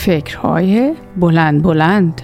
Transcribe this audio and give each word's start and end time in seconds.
فکرهای 0.00 0.94
بلند 1.16 1.62
بلند. 1.62 2.22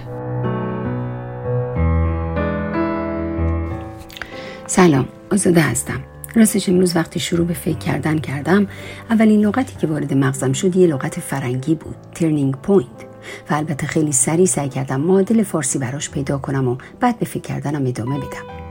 سلام 4.67 5.07
آزاده 5.31 5.61
هستم. 5.61 5.99
راستش 6.35 6.69
امروز 6.69 6.95
وقتی 6.95 7.19
شروع 7.19 7.47
به 7.47 7.53
فکر 7.53 7.77
کردن 7.77 8.17
کردم 8.17 8.67
اولین 9.09 9.45
لغتی 9.45 9.75
که 9.75 9.87
وارد 9.87 10.13
مغزم 10.13 10.53
شد 10.53 10.75
یه 10.75 10.87
لغت 10.87 11.19
فرنگی 11.19 11.75
بود 11.75 11.95
turning 12.15 12.55
point 12.55 13.05
و 13.49 13.53
البته 13.53 13.87
خیلی 13.87 14.11
سریع 14.11 14.45
سعی 14.45 14.69
کردم 14.69 15.01
معادل 15.01 15.43
فارسی 15.43 15.79
براش 15.79 16.09
پیدا 16.09 16.37
کنم 16.37 16.67
و 16.67 16.77
بعد 16.99 17.19
به 17.19 17.25
فکر 17.25 17.41
کردنم 17.41 17.85
ادامه 17.87 18.17
بدم. 18.17 18.67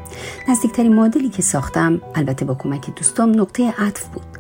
نزدیکترین 0.48 0.95
معادلی 0.95 1.29
که 1.29 1.43
ساختم 1.43 2.00
البته 2.14 2.45
با 2.45 2.54
کمک 2.54 2.95
دوستام 2.96 3.41
نقطه 3.41 3.75
عطف 3.79 4.04
بود. 4.04 4.36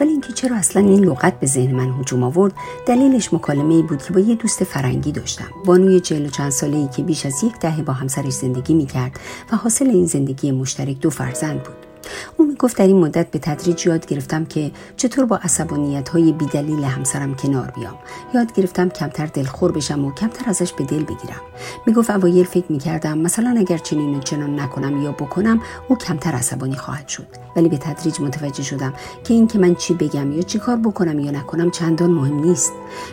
ولی 0.00 0.10
اینکه 0.10 0.32
چرا 0.32 0.56
اصلا 0.56 0.82
این 0.82 1.04
لغت 1.04 1.40
به 1.40 1.46
ذهن 1.46 1.74
من 1.74 2.00
هجوم 2.00 2.22
آورد 2.22 2.52
دلیلش 2.86 3.34
مکالمه 3.34 3.74
ای 3.74 3.82
بود 3.82 4.02
که 4.02 4.12
با 4.12 4.20
یه 4.20 4.34
دوست 4.34 4.64
فرنگی 4.64 5.12
داشتم. 5.12 5.48
بانوی 5.64 6.00
چهل 6.00 6.26
و 6.26 6.28
چند 6.28 6.50
ساله 6.50 6.76
ای 6.76 6.88
که 6.88 7.02
بیش 7.02 7.26
از 7.26 7.44
یک 7.44 7.58
دهه 7.60 7.82
با 7.82 7.92
همسرش 7.92 8.32
زندگی 8.32 8.74
می‌کرد 8.74 9.20
و 9.52 9.56
حاصل 9.56 9.86
این 9.86 10.06
زندگی 10.06 10.52
مشترک 10.52 11.00
دو 11.00 11.10
فرزند 11.10 11.62
بود. 11.62 11.89
او 12.36 12.46
می‌گفت 12.46 12.76
در 12.76 12.86
این 12.86 13.00
مدت 13.00 13.30
به 13.30 13.38
تدریج 13.38 13.86
یاد 13.86 14.06
گرفتم 14.06 14.44
که 14.44 14.70
چطور 14.96 15.24
با 15.24 15.36
عصبانیت 15.36 16.08
های 16.08 16.32
بیدلیل 16.32 16.84
همسرم 16.84 17.34
کنار 17.34 17.72
بیام. 17.76 17.94
یاد 18.34 18.52
گرفتم 18.52 18.88
کمتر 18.88 19.26
دلخور 19.26 19.72
بشم 19.72 20.04
و 20.04 20.12
کمتر 20.12 20.50
ازش 20.50 20.72
به 20.72 20.84
دل 20.84 21.02
بگیرم. 21.02 21.40
می‌گفت 21.86 22.10
اوایل 22.10 22.44
فکر 22.44 22.72
می‌کردم 22.72 23.18
مثلا 23.18 23.54
اگر 23.58 23.78
چنین 23.78 24.14
و 24.14 24.20
چنان 24.20 24.60
نکنم 24.60 25.02
یا 25.02 25.12
بکنم 25.12 25.60
او 25.88 25.96
کمتر 25.96 26.32
عصبانی 26.32 26.76
خواهد 26.76 27.08
شد. 27.08 27.26
ولی 27.56 27.68
به 27.68 27.78
تدریج 27.78 28.20
متوجه 28.20 28.62
شدم 28.62 28.92
که 29.24 29.34
این 29.34 29.46
که 29.46 29.58
من 29.58 29.74
چی 29.74 29.94
بگم 29.94 30.32
یا 30.32 30.42
چی 30.42 30.58
کار 30.58 30.76
بکنم 30.76 31.18
یا 31.18 31.30
نکنم 31.30 31.70
چندان 31.70 32.10
مهم 32.10 32.40
نیست. 32.40 32.72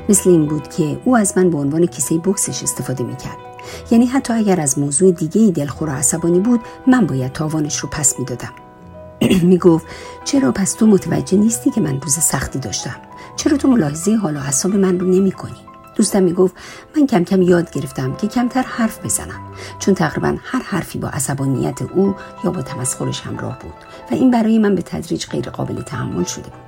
مثل 0.09 0.29
این 0.29 0.45
بود 0.45 0.67
که 0.67 0.99
او 1.05 1.17
از 1.17 1.37
من 1.37 1.49
به 1.49 1.57
عنوان 1.57 1.85
کیسه 1.85 2.17
بوکسش 2.17 2.63
استفاده 2.63 3.03
می‌کرد. 3.03 3.37
یعنی 3.91 4.05
حتی 4.05 4.33
اگر 4.33 4.61
از 4.61 4.79
موضوع 4.79 5.11
دیگه 5.11 5.41
ای 5.41 5.51
دلخور 5.51 5.89
و 5.89 5.91
عصبانی 5.91 6.39
بود 6.39 6.61
من 6.87 7.05
باید 7.05 7.31
تاوانش 7.31 7.77
رو 7.77 7.89
پس 7.89 8.19
می‌دادم. 8.19 8.66
می 9.49 9.57
گفت 9.57 9.85
چرا 10.25 10.51
پس 10.51 10.73
تو 10.73 10.87
متوجه 10.87 11.37
نیستی 11.37 11.71
که 11.71 11.81
من 11.81 12.01
روز 12.01 12.13
سختی 12.13 12.59
داشتم؟ 12.59 12.95
چرا 13.35 13.57
تو 13.57 13.67
ملاحظه 13.67 14.15
حال 14.15 14.37
و 14.37 14.39
حساب 14.39 14.75
من 14.75 14.99
رو 14.99 15.07
نمی 15.07 15.31
کنی 15.31 15.67
دوستم 15.95 16.23
می 16.23 16.33
گفت 16.33 16.55
من 16.95 17.07
کم 17.07 17.23
کم 17.23 17.41
یاد 17.41 17.71
گرفتم 17.71 18.15
که 18.15 18.27
کمتر 18.27 18.61
حرف 18.61 19.05
بزنم 19.05 19.41
چون 19.79 19.93
تقریبا 19.93 20.37
هر 20.43 20.61
حرفی 20.61 20.99
با 20.99 21.07
عصبانیت 21.07 21.81
او 21.81 22.15
یا 22.43 22.51
با 22.51 22.61
تمسخرش 22.61 23.21
همراه 23.21 23.59
بود 23.59 23.73
و 24.11 24.13
این 24.13 24.31
برای 24.31 24.59
من 24.59 24.75
به 24.75 24.81
تدریج 24.81 25.25
غیر 25.25 25.49
قابل 25.49 25.81
تحمل 25.81 26.23
شده 26.23 26.43
بود. 26.49 26.67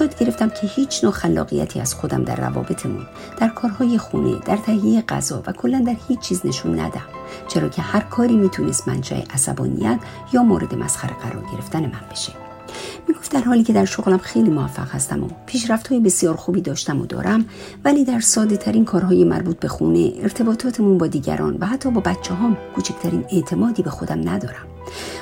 یاد 0.00 0.18
گرفتم 0.18 0.48
که 0.48 0.66
هیچ 0.66 1.04
نوع 1.04 1.12
خلاقیتی 1.12 1.80
از 1.80 1.94
خودم 1.94 2.24
در 2.24 2.36
روابطمون 2.36 3.06
در 3.40 3.48
کارهای 3.48 3.98
خونه 3.98 4.38
در 4.46 4.56
تهیه 4.56 5.02
غذا 5.02 5.42
و 5.46 5.52
کلا 5.52 5.84
در 5.86 5.96
هیچ 6.08 6.20
چیز 6.20 6.46
نشون 6.46 6.80
ندم. 6.80 7.15
چرا 7.48 7.68
که 7.68 7.82
هر 7.82 8.00
کاری 8.00 8.36
می‌تونست 8.36 8.88
منشأ 8.88 9.20
عصبانیت 9.34 9.98
یا 10.32 10.42
مورد 10.42 10.74
مسخره 10.74 11.14
قرار 11.14 11.44
گرفتن 11.52 11.80
من 11.80 12.04
بشه. 12.10 12.32
می‌گفت 13.08 13.32
در 13.32 13.40
حالی 13.40 13.62
که 13.62 13.72
در 13.72 13.84
شغلم 13.84 14.18
خیلی 14.18 14.50
موفق 14.50 14.90
هستم 14.90 15.24
و 15.24 15.28
پیشرفت 15.46 15.88
های 15.88 16.00
بسیار 16.00 16.36
خوبی 16.36 16.60
داشتم 16.60 17.00
و 17.00 17.06
دارم 17.06 17.44
ولی 17.84 18.04
در 18.04 18.20
ساده 18.20 18.56
ترین 18.56 18.84
کارهای 18.84 19.24
مربوط 19.24 19.58
به 19.58 19.68
خونه 19.68 20.12
ارتباطاتمون 20.22 20.98
با 20.98 21.06
دیگران 21.06 21.56
و 21.60 21.66
حتی 21.66 21.90
با 21.90 22.00
بچه 22.00 22.34
هم 22.34 22.56
کوچکترین 22.74 23.24
اعتمادی 23.32 23.82
به 23.82 23.90
خودم 23.90 24.28
ندارم. 24.28 24.66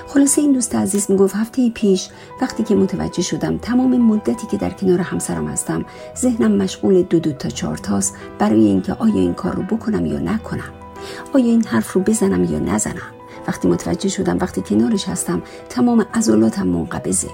خلاصه 0.06 0.41
این 0.41 0.52
دوست 0.52 0.75
عزیز 0.75 1.10
می‌گفت 1.10 1.36
هفته 1.36 1.70
پیش 1.70 2.08
وقتی 2.42 2.62
که 2.62 2.75
متوجه 2.75 3.22
شدم 3.22 3.58
تمام 3.58 3.97
مدتی 3.97 4.47
که 4.47 4.56
در 4.56 4.70
کنار 4.70 5.00
همسرم 5.00 5.47
هستم 5.47 5.84
ذهنم 6.16 6.52
مشغول 6.52 7.02
دو 7.02 7.19
دو 7.19 7.32
تا 7.32 7.48
چهار 7.48 7.77
تاست 7.77 8.14
برای 8.38 8.64
اینکه 8.64 8.92
آیا 8.92 9.14
این 9.14 9.34
کار 9.34 9.55
رو 9.55 9.62
بکنم 9.62 10.06
یا 10.06 10.19
نکنم. 10.19 10.83
آیا 11.34 11.44
این 11.44 11.65
حرف 11.65 11.92
رو 11.92 12.00
بزنم 12.00 12.44
یا 12.44 12.59
نزنم؟ 12.59 13.12
وقتی 13.48 13.69
متوجه 13.69 14.09
شدم 14.09 14.38
وقتی 14.38 14.62
کنارش 14.62 15.09
هستم 15.09 15.42
تمام 15.69 16.06
عضلاتم 16.15 16.66
منقبضه. 16.66 17.28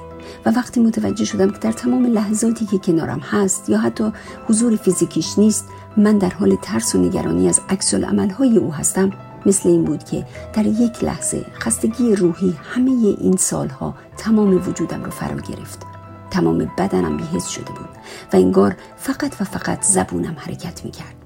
و 0.46 0.50
وقتی 0.50 0.80
متوجه 0.80 1.24
شدم 1.24 1.50
که 1.50 1.58
در 1.58 1.72
تمام 1.72 2.06
لحظاتی 2.06 2.66
که 2.66 2.78
کنارم 2.78 3.18
هست 3.18 3.68
یا 3.68 3.78
حتی 3.78 4.12
حضور 4.48 4.76
فیزیکیش 4.76 5.38
نیست 5.38 5.64
من 5.96 6.18
در 6.18 6.30
حال 6.30 6.56
ترس 6.62 6.94
و 6.94 6.98
نگرانی 6.98 7.48
از 7.48 7.60
عکس 7.68 7.94
های 8.38 8.56
او 8.58 8.74
هستم. 8.74 9.12
مثل 9.46 9.68
این 9.68 9.84
بود 9.84 10.04
که 10.04 10.26
در 10.54 10.66
یک 10.66 11.04
لحظه 11.04 11.46
خستگی 11.60 12.14
روحی 12.14 12.56
همه 12.74 12.90
این 13.20 13.36
سالها 13.36 13.94
تمام 14.16 14.68
وجودم 14.68 15.04
رو 15.04 15.10
فرا 15.10 15.36
گرفت. 15.36 15.90
تمام 16.30 16.70
بدنم 16.78 17.16
بیهست 17.16 17.50
شده 17.50 17.72
بود 17.72 17.88
و 18.32 18.36
انگار 18.36 18.76
فقط 18.96 19.40
و 19.40 19.44
فقط 19.44 19.82
زبونم 19.82 20.36
حرکت 20.38 20.84
می 20.84 20.90
کرد 20.90 21.19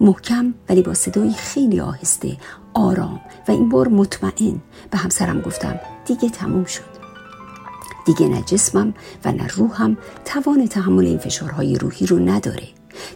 محکم 0.00 0.54
ولی 0.68 0.82
با 0.82 0.94
صدایی 0.94 1.32
خیلی 1.32 1.80
آهسته 1.80 2.36
آرام 2.74 3.20
و 3.48 3.50
این 3.50 3.68
بار 3.68 3.88
مطمئن 3.88 4.60
به 4.90 4.98
همسرم 4.98 5.40
گفتم 5.40 5.80
دیگه 6.06 6.30
تموم 6.30 6.64
شد. 6.64 6.92
دیگه 8.06 8.28
نه 8.28 8.42
جسمم 8.42 8.94
و 9.24 9.32
نه 9.32 9.46
روحم 9.46 9.96
توان 10.24 10.66
تحمل 10.66 11.06
این 11.06 11.18
فشارهای 11.18 11.74
روحی 11.74 12.06
رو 12.06 12.18
نداره. 12.18 12.68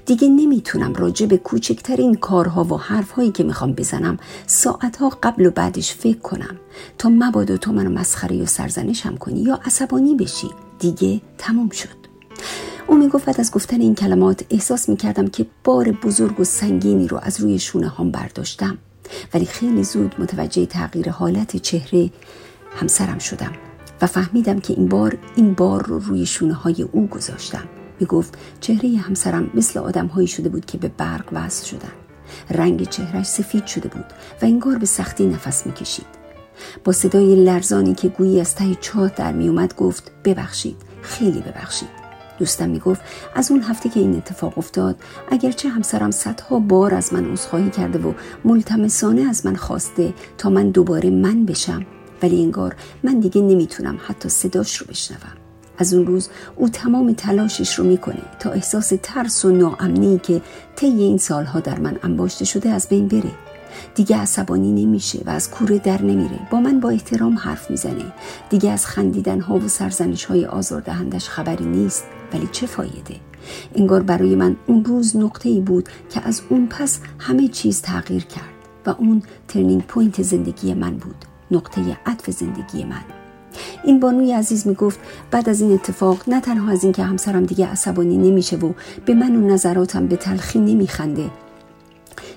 دیگه 0.07 0.29
نمی‌تونم 0.29 0.95
راجع 0.95 1.27
به 1.27 1.37
کوچکترین 1.37 2.15
کارها 2.15 2.65
و 2.65 2.81
حرفهایی 2.81 3.31
که 3.31 3.45
می‌خوام 3.45 3.73
بزنم 3.73 4.19
ساعتها 4.47 5.09
قبل 5.23 5.47
و 5.47 5.51
بعدش 5.51 5.95
فکر 5.95 6.19
کنم. 6.19 6.57
تا 6.99 7.09
مبادا 7.09 7.57
تو 7.57 7.73
منو 7.73 7.91
مسخره 7.91 8.37
یا 8.37 8.47
سرزنشم 8.47 9.17
کنی 9.17 9.41
یا 9.41 9.61
عصبانی 9.65 10.15
بشی. 10.15 10.51
دیگه 10.79 11.21
تموم 11.39 11.69
شد. 11.69 12.06
او 12.87 12.97
می‌گفت 12.97 13.41
از 13.41 13.51
گفتن 13.51 13.81
این 13.81 13.95
کلمات 13.95 14.45
احساس 14.51 14.89
می‌کردم 14.89 15.29
که 15.29 15.47
بار 15.65 15.93
بزرگ 15.93 16.41
و 16.41 16.45
سنگینی 16.45 17.09
رو 17.09 17.19
از 17.23 17.41
روی 17.41 17.59
شونه 17.59 17.89
هم 17.89 18.11
برداشتم. 18.11 18.79
ولی 19.35 19.47
خیلی 19.47 19.85
زود 19.85 20.15
متوجه 20.19 20.67
تغییر 20.67 21.11
حالت 21.11 21.57
چهره 21.57 22.11
همسرم 22.77 23.19
شدم 23.19 23.53
و 24.03 24.07
فهمیدم 24.07 24.61
که 24.61 24.75
این 24.75 24.89
بار 24.89 25.19
این 25.37 25.55
بار 25.55 25.87
رو 25.87 25.99
روی 25.99 26.27
شونه 26.27 26.55
های 26.55 26.83
او 26.93 27.07
گذاشتم. 27.07 27.65
می 28.01 28.07
گفت 28.07 28.39
چهره 28.61 28.97
همسرم 28.97 29.51
مثل 29.55 29.79
آدم 29.79 30.07
هایی 30.07 30.29
شده 30.29 30.49
بود 30.49 30.67
که 30.67 30.79
به 30.79 30.89
برق 30.89 31.29
وصل 31.33 31.67
شدن. 31.67 31.93
رنگ 32.51 32.89
چهرش 32.89 33.27
سفید 33.27 33.67
شده 33.67 33.89
بود 33.89 34.05
و 34.43 34.45
انگار 34.45 34.79
به 34.79 34.87
سختی 34.87 35.27
نفس 35.27 35.67
می‌کشید. 35.67 36.07
با 36.85 36.93
صدای 36.93 37.45
لرزانی 37.45 37.95
که 37.95 38.09
گویی 38.09 38.41
از 38.41 38.55
ته 38.55 38.75
چاه 38.75 39.09
در 39.17 39.33
میومد 39.33 39.75
گفت 39.75 40.13
ببخشید 40.25 40.77
خیلی 41.03 41.41
ببخشید. 41.41 42.06
دوستم 42.39 42.71
می‌گفت 42.71 43.01
از 43.35 43.51
اون 43.51 43.63
هفته 43.63 43.89
که 43.89 44.01
این 44.01 44.17
اتفاق 44.17 44.59
افتاد 44.59 44.97
اگرچه 45.31 45.69
همسرم 45.69 46.11
صدها 46.11 46.59
بار 46.59 46.95
از 46.95 47.13
من 47.13 47.33
عذرخواهی 47.33 47.71
کرده 47.71 47.99
و 47.99 48.13
ملتمسانه 48.45 49.23
از 49.23 49.47
من 49.47 49.57
خواسته 49.57 50.15
تا 50.39 50.51
من 50.51 50.71
دوباره 50.71 51.11
من 51.11 51.47
بشم 51.47 51.87
ولی 52.23 52.43
انگار 52.43 52.77
من 53.03 53.21
دیگه 53.21 53.41
نمی‌تونم 53.41 53.99
حتی 54.07 54.29
صداش 54.29 54.77
رو 54.77 54.87
بشنوم. 54.87 55.37
از 55.79 55.95
اون 55.95 56.07
روز 56.07 56.29
او 56.57 56.69
تمام 56.69 57.13
تلاشش 57.13 57.75
رو 57.75 57.85
می‌کنه 57.85 58.23
تا 58.39 58.51
احساس 58.51 58.93
ترس 59.03 59.45
و 59.45 59.51
ناامنی 59.51 60.19
که 60.19 60.43
طی 60.77 60.87
این 60.87 61.19
سالها 61.19 61.61
در 61.61 61.79
من 61.79 61.99
انباشته 62.03 62.45
شده 62.45 62.69
از 62.71 62.89
بین 62.89 63.09
بره. 63.09 63.31
دیگه 63.95 64.17
عصبانی 64.17 64.85
نمیشه 64.85 65.23
و 65.27 65.31
از 65.31 65.51
کوره 65.51 65.79
در 65.79 66.03
نمیره. 66.03 66.39
با 66.51 66.61
من 66.61 66.81
با 66.81 66.91
احترام 66.91 67.39
حرف 67.39 67.71
می‌زنه. 67.71 68.13
دیگه 68.51 68.71
از 68.71 68.87
خندیدن 68.87 69.41
ها 69.41 69.59
و 69.59 69.69
سرزنش 69.69 70.25
های 70.25 70.47
آزاردهندش 70.47 71.29
خبری 71.29 71.65
نیست. 71.65 72.05
ولی 72.33 72.49
چه 72.53 72.67
فایده؟ 72.67 73.17
انگار 73.75 74.03
برای 74.03 74.35
من 74.35 74.57
اون 74.67 74.85
روز 74.85 75.17
نقطه 75.17 75.49
ای 75.49 75.61
بود 75.61 75.89
که 76.11 76.29
از 76.29 76.43
اون 76.49 76.67
پس 76.67 77.01
همه 77.19 77.49
چیز 77.49 77.83
تغییر 77.83 78.25
کرد 78.25 78.55
و 78.87 78.91
اون 78.91 79.23
turning 79.49 79.83
point 79.83 80.23
زندگی 80.23 80.75
من 80.75 80.97
بود. 80.97 81.25
نقطه 81.51 81.99
عطف 82.07 82.31
زندگی 82.31 82.85
من. 82.85 83.05
این 83.85 84.01
بانوی 84.01 84.33
عزیز 84.33 84.67
می 84.67 84.75
گفت 84.75 85.01
بعد 85.31 85.49
از 85.49 85.61
این 85.61 85.73
اتفاق 85.73 86.29
نه 86.29 86.41
تنها 86.41 86.73
از 86.73 86.85
اینکه 86.85 87.03
همسرم 87.03 87.45
دیگه 87.45 87.67
عصبانی 87.67 88.17
نمیشه 88.17 88.57
و 88.57 88.73
به 89.07 89.15
من 89.15 89.37
و 89.37 89.41
نظراتم 89.41 90.07
به 90.07 90.17
تلخی 90.17 90.59
نمیخنده 90.59 91.31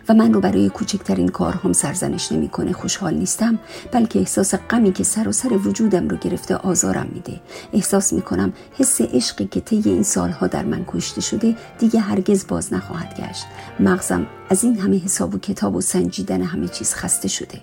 و 0.09 0.13
من 0.13 0.33
رو 0.33 0.41
برای 0.41 0.69
کوچکترین 0.69 1.27
کارهام 1.27 1.73
سرزنش 1.73 2.31
نمی‌کنه. 2.31 2.73
خوشحال 2.73 3.13
نیستم 3.13 3.59
بلکه 3.91 4.19
احساس 4.19 4.55
غمی 4.55 4.93
که 4.93 5.03
سرتاسر 5.03 5.53
وجودم 5.53 6.07
رو 6.07 6.17
گرفته 6.17 6.55
آزارم 6.55 7.07
میده. 7.13 7.41
احساس 7.73 8.13
می‌کنم 8.13 8.53
حس 8.77 9.01
عشقی 9.01 9.45
که 9.45 9.61
طی 9.61 9.81
این 9.85 10.03
سالها 10.03 10.47
در 10.47 10.65
من 10.65 10.85
کشته 10.87 11.21
شده 11.21 11.55
دیگه 11.79 11.99
هرگز 11.99 12.47
باز 12.47 12.73
نخواهد 12.73 13.15
گشت. 13.19 13.45
مغزم 13.79 14.27
از 14.49 14.63
این 14.63 14.79
همه 14.79 14.97
حساب 14.97 15.35
و 15.35 15.37
کتاب 15.37 15.75
و 15.75 15.81
سنجیدن 15.81 16.41
همه 16.41 16.67
چیز 16.67 16.93
خسته 16.93 17.27
شده. 17.27 17.59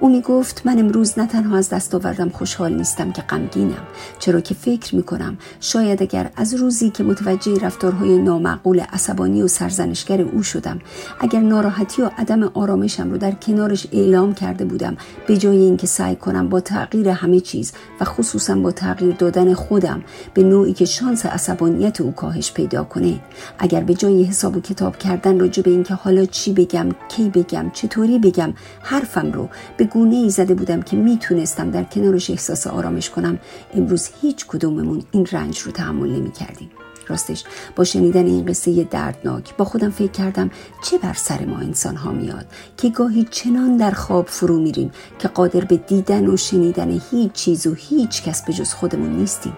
او 0.00 0.08
می 0.08 0.20
گفت 0.20 0.62
من 0.64 0.78
امروز 0.78 1.18
نه 1.18 1.26
تنها 1.26 1.56
از 1.56 1.68
دست 1.68 1.94
آوردم 1.94 2.28
خوشحال 2.28 2.74
نیستم 2.74 3.12
که 3.12 3.22
غمگینم 3.22 3.86
چرا 4.18 4.40
که 4.40 4.54
فکر 4.54 4.96
می 4.96 5.02
کنم 5.02 5.38
شاید 5.60 6.02
اگر 6.02 6.30
از 6.36 6.54
روزی 6.54 6.90
که 6.90 7.04
متوجه 7.04 7.58
رفتارهای 7.58 8.18
نامعقول 8.18 8.80
عصبانی 8.80 9.42
و 9.42 9.48
سرزنشگر 9.48 10.20
او 10.20 10.42
شدم 10.42 10.78
اگر 11.20 11.40
ناراحتی 11.40 12.02
و 12.02 12.10
عدم 12.18 12.42
آرامشم 12.42 13.10
رو 13.10 13.18
در 13.18 13.32
کنارش 13.32 13.86
اعلام 13.92 14.34
کرده 14.34 14.64
بودم 14.64 14.96
به 15.26 15.36
جای 15.36 15.56
اینکه 15.56 15.86
سعی 15.86 16.16
کنم 16.16 16.48
با 16.48 16.60
تغییر 16.60 17.08
همه 17.08 17.40
چیز 17.40 17.72
و 18.00 18.04
خصوصا 18.04 18.54
با 18.54 18.72
تغییر 18.72 19.14
دادن 19.14 19.54
خودم 19.54 20.02
به 20.34 20.42
نوعی 20.42 20.72
که 20.72 20.84
شانس 20.84 21.26
عصبانیت 21.26 22.00
او 22.00 22.12
کاهش 22.12 22.52
پیدا 22.52 22.84
کنه. 22.84 23.20
اگر 23.58 23.80
به 23.80 23.94
جای 23.94 24.24
حساب 24.24 24.56
و 24.56 24.60
کتاب 24.60 24.98
کردن 24.98 25.40
راجع 25.40 25.62
به 25.62 25.70
اینکه 25.70 25.94
حالا 25.94 26.24
چی 26.24 26.52
بگم 26.52 26.88
کی 27.08 27.30
بگم 27.30 27.70
چطوری 27.70 28.18
بگم 28.18 28.54
حرفم 28.82 29.32
رو 29.32 29.48
به 29.76 29.84
گونه 29.84 30.16
ای 30.16 30.30
زده 30.30 30.54
بودم 30.54 30.82
که 30.82 30.96
می‌تونستم 30.96 31.70
در 31.70 31.84
کنارش 31.84 32.30
احساس 32.30 32.66
آرامش 32.66 33.10
کنم 33.10 33.38
امروز 33.74 34.08
هیچ 34.22 34.46
کدوممون 34.46 35.02
این 35.10 35.26
رنج 35.32 35.58
رو 35.58 35.72
تحمل 35.72 36.10
نمی 36.10 36.32
کردیم. 36.32 36.70
راستش 37.08 37.44
با 37.76 37.84
شنیدن 37.84 38.26
این 38.26 38.46
قصه 38.46 38.84
دردناک 38.84 39.56
با 39.56 39.64
خودم 39.64 39.90
فکر 39.90 40.10
کردم 40.10 40.50
چه 40.84 40.98
بر 40.98 41.12
سر 41.12 41.44
ما 41.44 41.58
انسان 41.58 41.96
ها 41.96 42.12
میاد 42.12 42.46
که 42.76 42.90
گاهی 42.90 43.26
چنان 43.30 43.76
در 43.76 43.90
خواب 43.90 44.26
فرو 44.26 44.58
میریم 44.58 44.90
که 45.18 45.28
قادر 45.28 45.64
به 45.64 45.76
دیدن 45.76 46.26
و 46.26 46.36
شنیدن 46.36 47.00
هیچ 47.10 47.32
چیز 47.32 47.66
و 47.66 47.74
هیچ 47.74 48.22
کس 48.22 48.42
به 48.42 48.52
جز 48.52 48.72
خودمون 48.72 49.16
نیستیم 49.16 49.52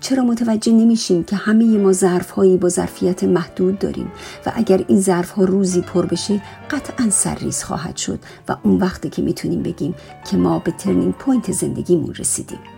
چرا 0.00 0.24
متوجه 0.24 0.72
نمیشیم 0.72 1.24
که 1.24 1.36
همه 1.36 1.64
ما 1.64 1.92
ظرف 1.92 2.30
هایی 2.30 2.56
با 2.56 2.68
ظرفیت 2.68 3.24
محدود 3.24 3.78
داریم 3.78 4.12
و 4.46 4.52
اگر 4.54 4.84
این 4.88 5.00
ظرف 5.00 5.30
ها 5.30 5.44
روزی 5.44 5.80
پر 5.80 6.06
بشه 6.06 6.42
قطعا 6.70 7.10
سرریز 7.10 7.62
خواهد 7.62 7.96
شد 7.96 8.18
و 8.48 8.56
اون 8.62 8.76
وقتی 8.76 9.10
که 9.10 9.22
می‌تونیم 9.22 9.62
بگیم 9.62 9.94
که 10.30 10.36
ما 10.36 10.58
به 10.58 10.70
turning 10.70 11.14
point 11.14 11.52
زندگیمون 11.52 12.14
رسیدیم. 12.14 12.73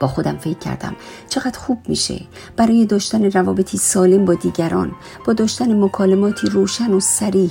با 0.00 0.06
خودم 0.06 0.36
فکر 0.36 0.58
کردم. 0.58 0.96
چقدر 1.28 1.58
خوب 1.58 1.78
میشه. 1.88 2.20
برای 2.56 2.86
داشتن 2.86 3.30
روابطی 3.30 3.78
سالم 3.78 4.24
با 4.24 4.34
دیگران 4.34 4.92
با 5.26 5.32
داشتن 5.32 5.84
مکالماتی 5.84 6.48
روشن 6.48 6.92
و 6.92 7.00
سریح 7.00 7.50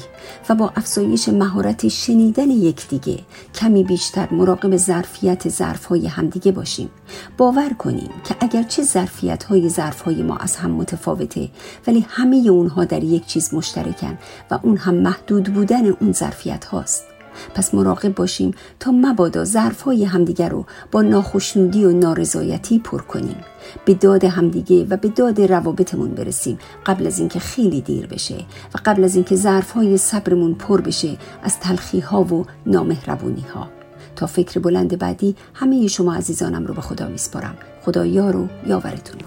و 0.49 0.55
با 0.55 0.73
افزایش 0.75 1.29
مهارت 1.29 1.88
شنیدن 1.88 2.51
یکدیگه 2.51 3.19
کمی 3.55 3.83
بیشتر 3.83 4.27
مراقب 4.31 4.77
ظرفیت 4.77 5.49
ظرفهای 5.49 6.07
همدیگه 6.07 6.51
باشیم. 6.51 6.89
باور 7.38 7.69
کنیم 7.69 8.09
که 8.23 8.35
اگرچه 8.39 8.83
ظرفیت 8.83 9.44
های 9.44 9.69
ظرف 9.69 10.01
های 10.01 10.23
ما 10.23 10.38
از 10.38 10.55
هم 10.55 10.71
متفاوته 10.71 11.49
ولی 11.88 12.05
همه 12.09 12.35
اونها 12.35 12.85
در 12.85 13.03
یک 13.03 13.25
چیز 13.25 13.53
مشترکن 13.53 14.17
و 14.51 14.59
اون 14.63 14.77
هم 14.77 14.95
محدود 14.95 15.53
بودن 15.53 15.85
اون 15.85 16.11
ظرفیت 16.11 16.65
هاست. 16.65 17.17
پس 17.54 17.74
مراقب 17.74 18.16
باشیم 18.16 18.51
تا 18.80 18.92
مبادا 18.92 19.44
ظرف 19.44 19.81
های 19.81 20.06
همدیگر 20.06 20.50
رو 20.50 20.66
با 20.92 21.01
ناخشنودی 21.01 21.86
و 21.86 21.92
نارضایتی 21.92 22.80
پر 22.80 23.01
کنیم. 23.01 23.38
به 23.86 23.94
داد 23.94 24.24
همدیگه 24.24 24.86
و 24.89 24.98
به 24.98 25.10
داد 25.10 25.42
روابطمون 25.42 26.10
برسیم 26.10 26.57
قبل 26.86 27.07
از 27.07 27.19
اینکه 27.19 27.39
خیلی 27.39 27.81
دیر 27.81 28.07
بشه 28.07 28.38
و 28.75 28.80
قبل 28.86 29.04
از 29.04 29.16
اینکه 29.16 29.36
ظرف 29.36 29.72
های 29.72 29.98
صبرمون 29.98 30.54
پر 30.54 30.81
بشه 30.81 31.18
از 31.44 31.60
تلخی 31.60 32.00
ها 32.00 32.24
و 32.24 32.45
نامهربونی 32.66 33.45
ها 33.54 33.68
تا 34.16 34.25
فکر 34.25 34.60
بلند 34.60 35.00
بعدی 35.00 35.36
همه 35.54 35.88
شما 35.88 36.16
عزیزانم 36.16 36.66
رو 36.66 36.74
به 36.74 36.81
خدا 36.81 37.07
میسپارم. 37.07 37.57
خدا 37.81 38.06
یار 38.06 38.36
و 38.36 38.48
یاورتون 38.68 39.19